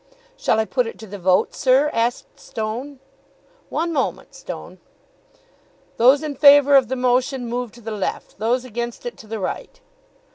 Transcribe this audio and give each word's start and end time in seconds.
"Shall 0.35 0.59
I 0.59 0.65
put 0.65 0.87
it 0.87 0.97
to 0.97 1.05
the 1.05 1.19
vote, 1.19 1.53
sir?" 1.53 1.91
asked 1.93 2.39
Stone. 2.39 2.97
"One 3.69 3.93
moment, 3.93 4.33
Stone." 4.33 4.79
"Those 5.97 6.23
in 6.23 6.33
favour 6.33 6.75
of 6.75 6.87
the 6.87 6.95
motion 6.95 7.45
move 7.47 7.71
to 7.73 7.81
the 7.81 7.91
left, 7.91 8.39
those 8.39 8.65
against 8.65 9.05
it 9.05 9.15
to 9.17 9.27
the 9.27 9.37
right." 9.39 9.79